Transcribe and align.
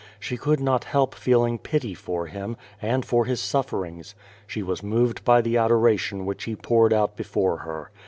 She 0.19 0.35
could 0.35 0.59
not 0.59 0.85
help 0.85 1.13
feding 1.13 1.59
pity 1.59 1.93
for 1.93 2.25
him, 2.25 2.57
and 2.81 3.05
for 3.05 3.25
his 3.25 3.39
sulferings. 3.39 4.15
She 4.47 4.63
was 4.63 4.81
moved 4.81 5.23
by 5.23 5.41
the 5.41 5.57
adoration 5.57 6.25
which 6.25 6.45
he 6.45 6.55
poureil 6.55 6.91
out 6.95 7.17
liefore 7.17 7.59
her. 7.59 7.91